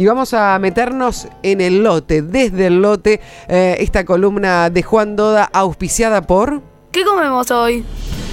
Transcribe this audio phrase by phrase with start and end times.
[0.00, 5.14] y vamos a meternos en el lote, desde el lote, eh, esta columna de Juan
[5.14, 6.62] Doda auspiciada por...
[6.90, 7.84] ¿Qué comemos hoy?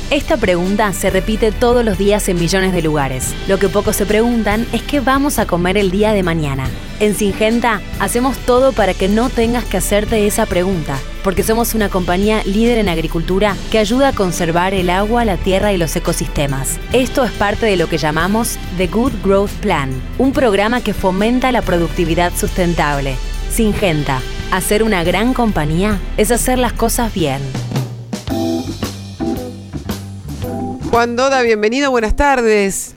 [0.09, 3.35] Esta pregunta se repite todos los días en millones de lugares.
[3.49, 6.69] Lo que pocos se preguntan es qué vamos a comer el día de mañana.
[7.01, 11.89] En Singenta hacemos todo para que no tengas que hacerte esa pregunta, porque somos una
[11.89, 16.79] compañía líder en agricultura que ayuda a conservar el agua, la tierra y los ecosistemas.
[16.93, 21.51] Esto es parte de lo que llamamos The Good Growth Plan, un programa que fomenta
[21.51, 23.17] la productividad sustentable.
[23.51, 27.41] Singenta, hacer una gran compañía es hacer las cosas bien.
[30.89, 32.95] Juan Doda, bienvenido, buenas tardes.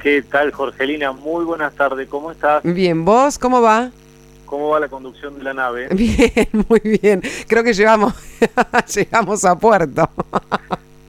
[0.00, 1.12] ¿Qué tal, Jorgelina?
[1.12, 2.62] Muy buenas tardes, ¿cómo estás?
[2.62, 3.90] Bien, ¿vos cómo va?
[4.46, 5.88] ¿Cómo va la conducción de la nave?
[5.92, 7.22] Bien, muy bien.
[7.48, 8.14] Creo que llegamos,
[8.94, 10.08] llegamos a puerto.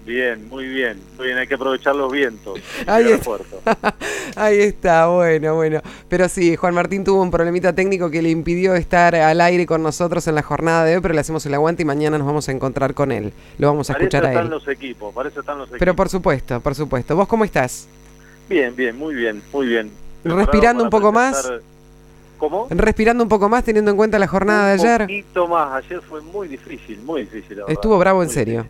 [0.06, 2.60] Bien, muy bien, muy bien, hay que aprovechar los vientos.
[2.86, 3.96] Ahí está.
[4.36, 5.82] Ahí está, bueno, bueno.
[6.08, 9.82] Pero sí, Juan Martín tuvo un problemita técnico que le impidió estar al aire con
[9.82, 12.48] nosotros en la jornada de hoy, pero le hacemos el aguante y mañana nos vamos
[12.48, 13.34] a encontrar con él.
[13.58, 14.38] Lo vamos a escuchar a él.
[14.38, 15.80] están los equipos, parece están los equipos.
[15.80, 17.16] Pero por supuesto, por supuesto.
[17.16, 17.88] ¿Vos cómo estás?
[18.48, 19.90] Bien, bien, muy bien, muy bien.
[20.24, 21.52] ¿Respirando un poco más?
[22.38, 22.68] ¿Cómo?
[22.70, 25.02] Respirando un poco más teniendo en cuenta la jornada de ayer.
[25.02, 27.64] Un poquito más, ayer fue muy difícil, muy difícil.
[27.68, 28.68] Estuvo bravo en serio.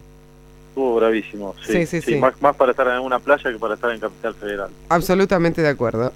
[0.75, 1.85] Estuvo bravísimo, sí.
[1.85, 4.69] sí, sí, Más, más, para estar en una playa que para estar en Capital Federal.
[4.89, 6.11] Absolutamente de acuerdo.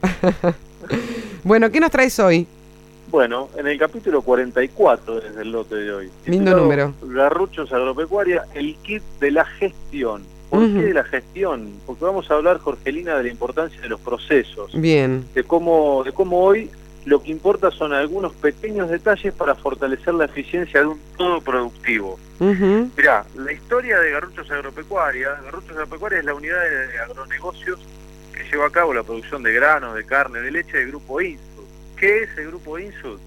[1.46, 2.46] bueno, ¿qué nos traes hoy?
[3.10, 6.12] Bueno, en el capítulo 44 desde el lote de hoy.
[6.26, 6.94] Lindo número.
[7.02, 10.24] Garruchos Agropecuaria, el kit de la gestión.
[10.50, 11.72] ¿Por qué de la gestión?
[11.86, 14.74] Porque vamos a hablar, Jorgelina, de la importancia de los procesos.
[14.74, 15.24] Bien.
[15.34, 16.70] De cómo, de cómo hoy
[17.06, 22.20] lo que importa son algunos pequeños detalles para fortalecer la eficiencia de un todo productivo.
[22.40, 27.80] Mirá, la historia de Garruchos Agropecuaria, Garruchos Agropecuaria es la unidad de agronegocios
[28.34, 31.66] que lleva a cabo la producción de granos, de carne, de leche del Grupo Insud.
[31.98, 33.20] ¿Qué es el Grupo Insud?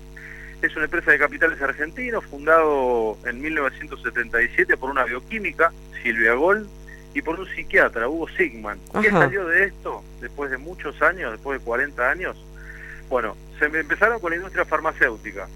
[0.62, 6.68] Es una empresa de capitales argentinos fundado en 1977 por una bioquímica, Silvia Gol,
[7.14, 8.78] y por un psiquiatra, Hugo Sigman.
[9.00, 12.42] ¿Qué salió de esto después de muchos años, después de 40 años?
[13.12, 15.46] Bueno, se empezaron con la industria farmacéutica,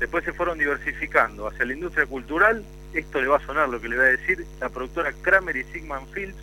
[0.00, 2.64] después se fueron diversificando hacia la industria cultural,
[2.94, 5.64] esto le va a sonar lo que le voy a decir, la productora Kramer y
[5.64, 6.34] Sigman Fields,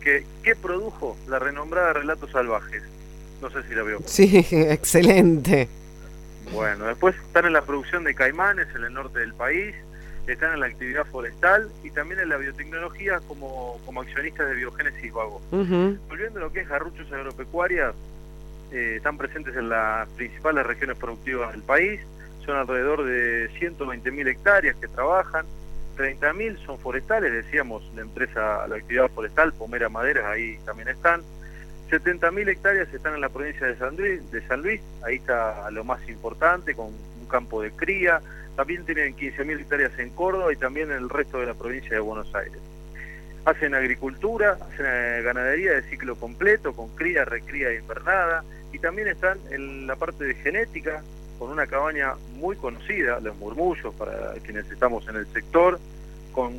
[0.00, 2.82] que, ¿qué produjo la renombrada Relatos Salvajes.
[3.40, 4.00] No sé si la veo.
[4.04, 5.68] Sí, excelente.
[6.52, 9.72] Bueno, después están en la producción de caimanes en el norte del país,
[10.26, 15.12] están en la actividad forestal y también en la biotecnología como, como accionistas de biogénesis
[15.12, 15.40] vago.
[15.52, 17.94] Volviendo a lo que es garruchos agropecuarias,
[18.72, 22.00] eh, están presentes en las principales regiones productivas del país,
[22.44, 25.46] son alrededor de 120.000 hectáreas que trabajan,
[25.96, 31.22] 30.000 son forestales, decíamos, la empresa, la actividad forestal, Pomera Maderas, ahí también están,
[31.90, 35.84] 70.000 hectáreas están en la provincia de San, Luis, de San Luis, ahí está lo
[35.84, 38.20] más importante, con un campo de cría,
[38.56, 42.00] también tienen 15.000 hectáreas en Córdoba y también en el resto de la provincia de
[42.00, 42.58] Buenos Aires.
[43.44, 49.08] Hacen agricultura, hacen eh, ganadería de ciclo completo, con cría, recría e invernada, y también
[49.08, 51.02] están en la parte de genética,
[51.38, 55.78] con una cabaña muy conocida, los murmullos, para quienes estamos en el sector,
[56.32, 56.54] con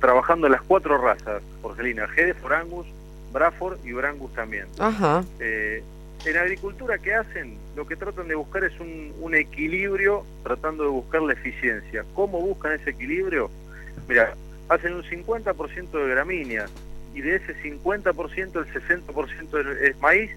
[0.00, 2.86] trabajando las cuatro razas, Jorgelina, Gede, Forangus,
[3.32, 4.66] Braford y Brangus también.
[4.78, 5.22] Ajá.
[5.38, 5.82] Eh,
[6.24, 7.58] en agricultura, ¿qué hacen?
[7.76, 12.04] Lo que tratan de buscar es un, un, equilibrio, tratando de buscar la eficiencia.
[12.14, 13.50] ¿Cómo buscan ese equilibrio?
[14.08, 14.34] Mira,
[14.68, 16.70] hacen un 50% de gramíneas
[17.14, 20.30] y de ese 50% el 60% es maíz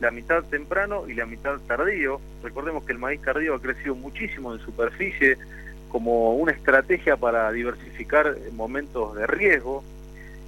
[0.00, 2.20] la mitad temprano y la mitad tardío.
[2.42, 5.36] Recordemos que el maíz tardío ha crecido muchísimo en superficie
[5.88, 9.82] como una estrategia para diversificar momentos de riesgo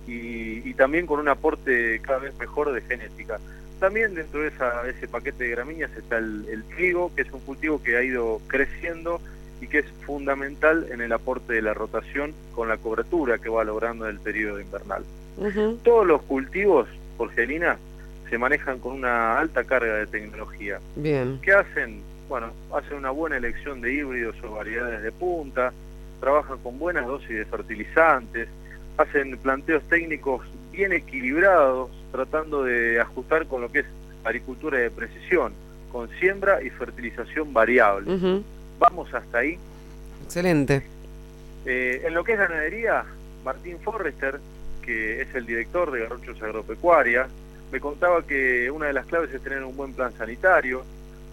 [0.07, 3.39] y, también con un aporte cada vez mejor de genética.
[3.79, 7.97] También dentro de ese paquete de gramíneas está el, trigo, que es un cultivo que
[7.97, 9.21] ha ido creciendo
[9.61, 13.63] y que es fundamental en el aporte de la rotación con la cobertura que va
[13.65, 15.05] logrando en el periodo invernal.
[15.83, 17.79] Todos los cultivos, Jorgelina,
[18.31, 20.81] se manejan con una alta carga de tecnología.
[20.95, 21.41] Bien.
[21.43, 22.01] ¿Qué hacen?
[22.29, 25.73] Bueno, hacen una buena elección de híbridos o variedades de punta,
[26.21, 28.49] trabajan con buenas dosis de fertilizantes,
[28.97, 33.87] hacen planteos técnicos bien equilibrados, tratando de ajustar con lo que es
[34.23, 35.53] agricultura de precisión,
[35.91, 38.43] con siembra y fertilización variable.
[38.79, 39.59] Vamos hasta ahí.
[40.25, 40.83] Excelente.
[41.67, 43.05] Eh, en lo que es ganadería,
[43.45, 44.39] Martín Forrester,
[44.83, 47.29] que es el director de Garruchos Agropecuaria,
[47.73, 50.85] me contaba que una de las claves es tener un buen plan sanitario.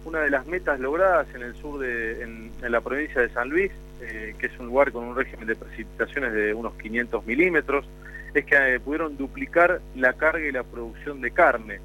[0.04, 3.70] Una de las metas logradas en el sur de, en, la provincia de San Luis,
[4.00, 7.84] eh, que es un lugar con un régimen de precipitaciones de unos 500 milímetros,
[8.32, 11.80] es que eh, pudieron duplicar la carga y la producción de carne.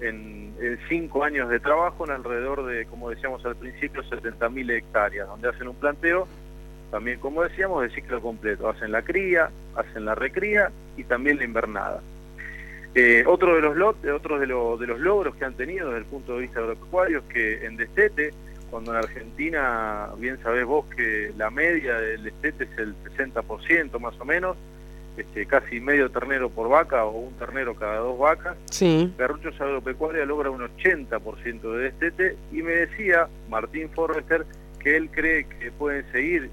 [0.00, 0.42] en,
[0.88, 5.66] cinco años de trabajo en alrededor de, como decíamos al principio, 70.000 hectáreas, donde hacen
[5.66, 6.28] un planteo,
[6.90, 8.68] también como decíamos, de ciclo completo.
[8.68, 12.00] Hacen la cría, hacen la recría y también la invernada.
[12.94, 16.04] Eh, otro de los lot, otros de, de los logros que han tenido desde el
[16.06, 18.32] punto de vista agropecuario es que en Destete,
[18.70, 24.18] cuando en Argentina, bien sabés vos que la media del Destete es el 60% más
[24.20, 24.56] o menos,
[25.16, 28.56] este, casi medio ternero por vaca o un ternero cada dos vacas.
[28.70, 29.12] Sí.
[29.18, 34.46] Garruchos Agropecuaria logra un 80% de destete y me decía Martín Forrester
[34.78, 36.50] que él cree que pueden seguir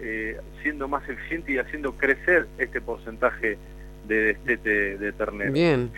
[0.00, 3.58] eh, siendo más eficientes y haciendo crecer este porcentaje
[4.06, 5.52] de destete de ternero.
[5.52, 5.90] Bien.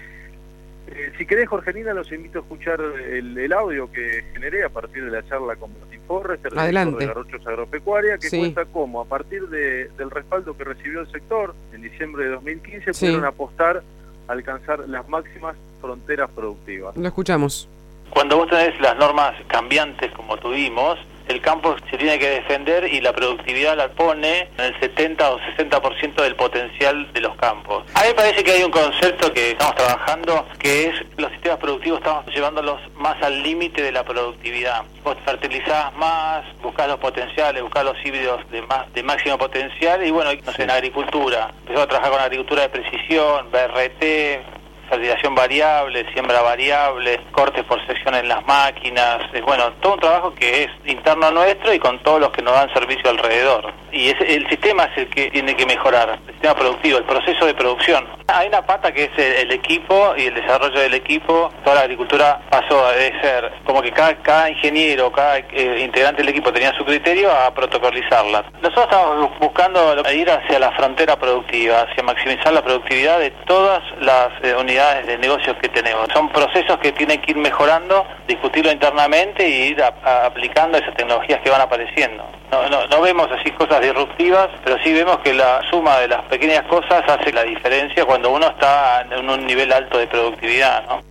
[0.90, 5.10] Eh, si querés, Jorgelina, los invito a escuchar el, audio que generé a partir de
[5.10, 7.00] la charla con Martín Forrester, Adelante.
[7.00, 11.82] de Garrochos Agropecuaria, que cuenta cómo, a partir del respaldo que recibió el sector en
[11.82, 13.82] diciembre de 2015, pudieron apostar
[14.28, 16.96] a alcanzar las máximas fronteras productivas.
[16.96, 17.68] Lo escuchamos.
[18.10, 23.00] Cuando vos tenés las normas cambiantes como tuvimos, el campo se tiene que defender y
[23.00, 27.84] la productividad la pone en el 70 o 60% del potencial de los campos.
[27.94, 31.58] A mí me parece que hay un concepto que estamos trabajando que es los sistemas
[31.58, 34.82] productivos estamos llevándolos más al límite de la productividad.
[35.04, 40.10] Vos fertilizás más, buscás los potenciales, buscás los híbridos de más de máximo potencial y
[40.10, 41.50] bueno, no sé, en agricultura.
[41.60, 44.57] Empezamos a trabajar con agricultura de precisión, BRT,
[44.88, 50.34] fertilización variable, siembra variable, cortes por sección en las máquinas, es bueno, todo un trabajo
[50.34, 53.72] que es interno nuestro y con todos los que nos dan servicio alrededor.
[53.92, 57.46] Y es, el sistema es el que tiene que mejorar, el sistema productivo, el proceso
[57.46, 58.06] de producción.
[58.26, 61.50] Hay una pata que es el, equipo y el desarrollo del equipo.
[61.64, 66.30] Toda la agricultura pasó a ser como que cada, cada ingeniero, cada eh, integrante del
[66.30, 68.44] equipo tenía su criterio a protocolizarla.
[68.60, 74.28] Nosotros estamos buscando ir hacia la frontera productiva, hacia maximizar la productividad de todas las
[74.42, 76.08] eh, unidades de negocios que tenemos.
[76.12, 81.50] Son procesos que tienen que ir mejorando, discutirlo internamente y ir aplicando esas tecnologías que
[81.50, 82.24] van apareciendo.
[82.50, 86.24] No, no, no vemos así cosas disruptivas, pero sí vemos que la suma de las
[86.26, 90.86] pequeñas cosas hace la diferencia cuando uno está en un nivel alto de productividad.
[90.86, 91.02] ¿no?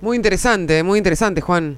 [0.00, 1.76] Muy interesante, muy interesante, Juan.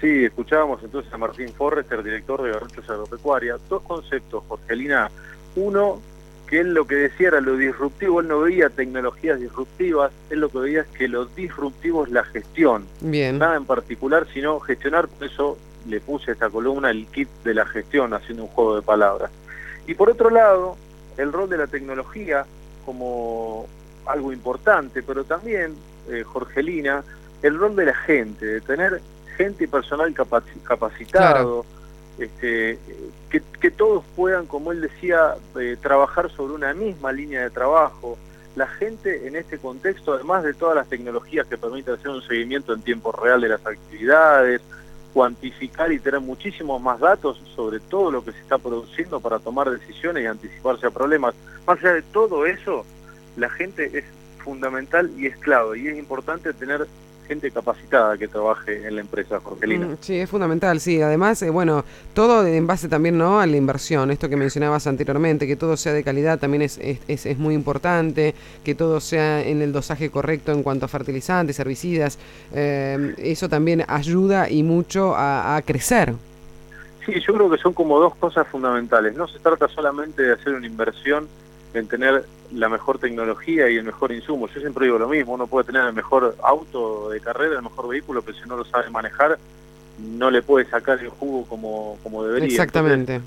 [0.00, 3.56] Sí, escuchábamos entonces a Martín Forrester, director de Garruchos Agropecuaria.
[3.68, 5.10] Dos conceptos, Jorgelina.
[5.56, 6.00] Uno,
[6.46, 10.48] que él lo que decía era lo disruptivo, él no veía tecnologías disruptivas, él lo
[10.50, 12.86] que veía es que lo disruptivo es la gestión.
[13.00, 13.38] Bien.
[13.38, 17.54] Nada en particular, sino gestionar, por eso le puse a esta columna el kit de
[17.54, 19.30] la gestión, haciendo un juego de palabras.
[19.86, 20.76] Y por otro lado,
[21.16, 22.44] el rol de la tecnología
[22.84, 23.66] como
[24.06, 25.74] algo importante, pero también,
[26.08, 27.02] eh, Jorgelina,
[27.42, 29.00] el rol de la gente, de tener
[29.36, 30.14] gente y personal
[30.64, 31.64] capacitado,
[32.18, 32.78] este,
[33.60, 38.16] que, todos puedan, como él decía, eh, trabajar sobre una misma línea de trabajo.
[38.54, 42.72] La gente en este contexto, además de todas las tecnologías que permiten hacer un seguimiento
[42.72, 44.62] en tiempo real de las actividades,
[45.16, 49.70] cuantificar y tener muchísimos más datos sobre todo lo que se está produciendo para tomar
[49.70, 51.34] decisiones y anticiparse a problemas.
[51.66, 52.84] Más allá de todo eso,
[53.38, 54.04] la gente es
[54.44, 56.86] fundamental y es clave y es importante tener
[57.26, 59.86] gente capacitada que trabaje en la empresa, Jorgelina.
[59.86, 61.02] Mm, sí, es fundamental, sí.
[61.02, 61.84] Además, eh, bueno,
[62.14, 65.92] todo en base también no a la inversión, esto que mencionabas anteriormente, que todo sea
[65.92, 68.34] de calidad también es, es, es muy importante,
[68.64, 72.18] que todo sea en el dosaje correcto en cuanto a fertilizantes, herbicidas,
[72.54, 76.14] eh, eso también ayuda y mucho a, a crecer.
[77.04, 79.14] Sí, yo creo que son como dos cosas fundamentales.
[79.14, 81.28] No se trata solamente de hacer una inversión
[81.76, 84.48] en tener la mejor tecnología y el mejor insumo.
[84.48, 87.88] Yo siempre digo lo mismo, uno puede tener el mejor auto de carrera, el mejor
[87.88, 89.38] vehículo, pero si no lo sabe manejar,
[89.98, 92.48] no le puede sacar el jugo como, como debería.
[92.48, 93.20] Exactamente.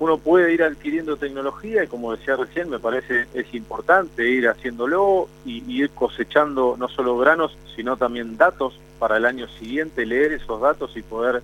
[0.00, 5.28] uno puede ir adquiriendo tecnología y como decía recién, me parece es importante ir haciéndolo
[5.44, 10.32] y, y ir cosechando no solo granos, sino también datos para el año siguiente, leer
[10.32, 11.42] esos datos y poder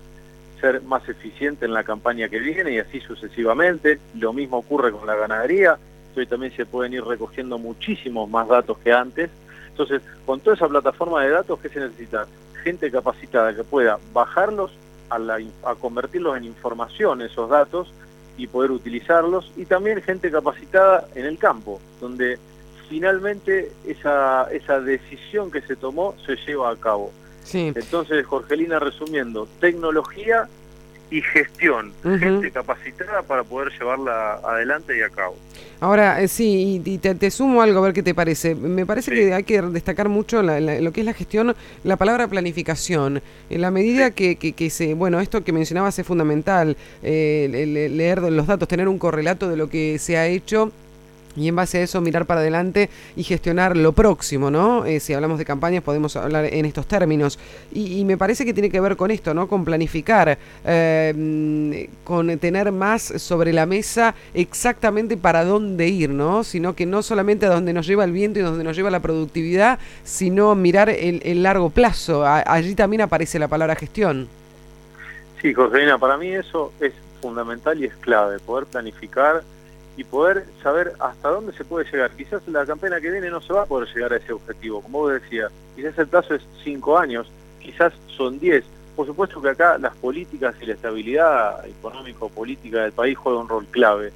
[0.60, 3.98] ser más eficiente en la campaña que viene y así sucesivamente.
[4.18, 5.78] Lo mismo ocurre con la ganadería
[6.16, 9.30] hoy también se pueden ir recogiendo muchísimos más datos que antes.
[9.68, 12.26] Entonces, con toda esa plataforma de datos, ¿qué se necesita?
[12.62, 14.72] Gente capacitada que pueda bajarlos
[15.10, 15.18] a,
[15.64, 17.92] a convertirlos en información, esos datos,
[18.36, 22.38] y poder utilizarlos, y también gente capacitada en el campo, donde
[22.88, 27.12] finalmente esa, esa decisión que se tomó se lleva a cabo.
[27.44, 27.72] Sí.
[27.74, 30.48] Entonces, Jorgelina, resumiendo, tecnología
[31.10, 35.36] y gestión, gente capacitada para poder llevarla adelante y a cabo.
[35.80, 38.54] Ahora, eh, sí, y, te, sumo algo a ver qué te parece.
[38.54, 43.20] Me parece que hay que destacar mucho lo que es la gestión, la palabra planificación.
[43.50, 48.46] En la medida que, que, se, bueno, esto que mencionabas es fundamental, eh, leer los
[48.46, 50.72] datos, tener un correlato de lo que se ha hecho
[51.36, 54.84] y en base a eso mirar para adelante y gestionar lo próximo, ¿no?
[54.86, 57.38] Eh, si hablamos de campañas podemos hablar en estos términos.
[57.72, 59.48] Y, me parece que tiene que ver con esto, ¿no?
[59.48, 66.44] Con planificar, eh, con tener más sobre la mesa exactamente para dónde ir, ¿no?
[66.44, 69.00] Sino que no solamente a dónde nos lleva el viento y donde nos lleva la
[69.00, 72.24] productividad, sino mirar el, largo plazo.
[72.26, 74.28] allí también aparece la palabra gestión.
[75.40, 79.42] Sí, Joselina, para mí eso es fundamental y es clave, poder planificar
[79.96, 82.10] y poder saber hasta dónde se puede llegar.
[82.12, 85.00] Quizás la campaña que viene no se va a poder llegar a ese objetivo, como
[85.00, 88.64] vos decías, quizás el plazo es cinco años, quizás son diez.
[88.96, 93.66] Por supuesto que acá las políticas y la estabilidad económico-política del país juegan un rol
[93.66, 94.12] clave,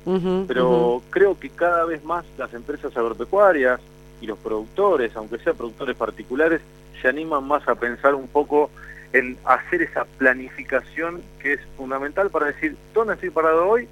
[0.47, 3.81] pero creo que cada vez más las empresas agropecuarias
[4.21, 6.61] y los productores, aunque sean productores particulares,
[7.03, 8.71] se animan más a pensar un poco
[9.13, 13.89] en hacer esa planificación que es fundamental para decir dónde estoy parado hoy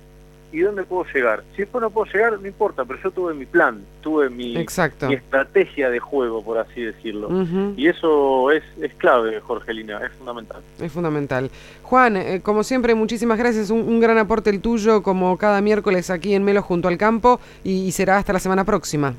[0.56, 1.44] y dónde puedo llegar.
[1.52, 5.90] Si después no puedo llegar, no importa, pero yo tuve mi plan, tuve mi, estrategia
[5.90, 7.28] de juego, por así decirlo.
[7.76, 10.62] Y eso es, es clave, Jorgelina, es fundamental.
[10.80, 11.50] Es fundamental.
[11.82, 13.68] Juan, eh, como siempre, muchísimas gracias.
[13.68, 17.84] Un, gran aporte el tuyo, como cada miércoles aquí en Melo junto al campo, y,
[17.84, 19.12] y será hasta la semana próxima.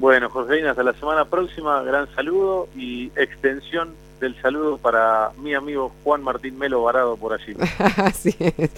[0.00, 1.80] Bueno, Jorgelina, hasta la semana próxima.
[1.84, 7.54] Gran saludo y extensión del saludo para mi amigo Juan Martín Melo varado por allí.
[7.96, 8.70] así es.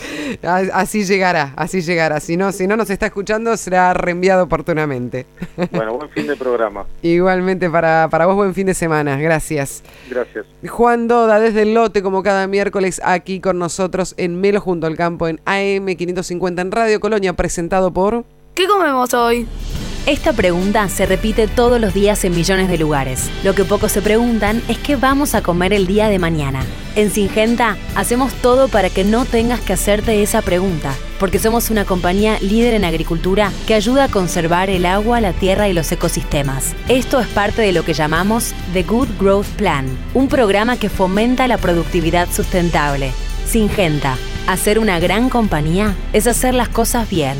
[0.42, 2.20] Así llegará, así llegará.
[2.20, 5.26] Si no, si no nos está escuchando, será reenviado oportunamente.
[5.70, 6.86] bueno, buen fin de programa.
[7.02, 9.16] Igualmente para, para vos, buen fin de semana.
[9.16, 9.82] Gracias.
[10.10, 10.46] Gracias.
[10.68, 14.96] Juan Doda, desde el lote, como cada miércoles, aquí con nosotros en Melo junto al
[14.96, 18.24] campo en AM550 en Radio Colonia, presentado por...
[18.54, 19.46] ¿Qué comemos hoy?
[20.08, 23.30] Esta pregunta se repite todos los días en millones de lugares.
[23.44, 26.64] Lo que pocos se preguntan es qué vamos a comer el día de mañana.
[26.96, 31.84] En Singenta hacemos todo para que no tengas que hacerte esa pregunta, porque somos una
[31.84, 36.74] compañía líder en agricultura que ayuda a conservar el agua, la tierra y los ecosistemas.
[36.88, 41.46] Esto es parte de lo que llamamos The Good Growth Plan, un programa que fomenta
[41.48, 43.12] la productividad sustentable.
[43.46, 47.36] Singenta, hacer una gran compañía es hacer las cosas bien.